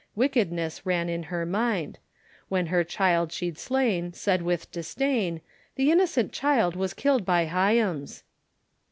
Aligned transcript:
Wickedness 0.15 0.83
ran 0.83 1.09
in 1.09 1.21
her 1.21 1.45
mind, 1.45 1.99
When 2.49 2.65
her 2.73 2.83
child 2.83 3.31
she'd 3.31 3.59
slain, 3.59 4.13
said 4.13 4.41
with 4.41 4.71
disdain, 4.71 5.41
The 5.75 5.91
innocent 5.91 6.31
child 6.31 6.75
was 6.75 6.95
killed 6.95 7.23
by 7.23 7.45
Highams. 7.45 8.23